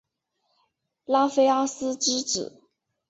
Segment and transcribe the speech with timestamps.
[1.05, 2.63] 拉菲阿斯之子。